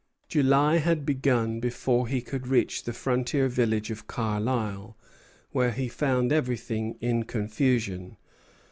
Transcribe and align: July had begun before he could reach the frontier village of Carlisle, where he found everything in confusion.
July 0.27 0.77
had 0.77 1.05
begun 1.05 1.59
before 1.59 2.07
he 2.07 2.21
could 2.21 2.47
reach 2.47 2.85
the 2.85 2.91
frontier 2.91 3.47
village 3.47 3.91
of 3.91 4.07
Carlisle, 4.07 4.97
where 5.51 5.69
he 5.73 5.87
found 5.87 6.33
everything 6.33 6.97
in 7.01 7.21
confusion. 7.21 8.17